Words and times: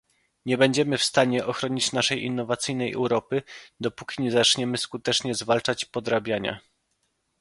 Nie 0.45 0.57
będziemy 0.57 0.97
w 0.97 1.03
stanie 1.03 1.45
ochronić 1.45 1.91
naszej 1.91 2.23
innowacyjnej 2.23 2.93
Europy, 2.93 3.41
dopóki 3.79 4.21
nie 4.21 4.31
zaczniemy 4.31 4.77
skutecznie 4.77 5.35
zwalczać 5.35 5.85
podrabiania 5.85 6.59